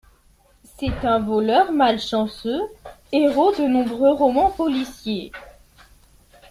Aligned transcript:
C'est 0.79 1.05
un 1.05 1.19
voleur 1.19 1.71
malchanceux, 1.71 2.59
héros 3.11 3.51
de 3.55 3.67
nombreux 3.67 4.13
romans 4.13 4.49
policiers. 4.49 5.31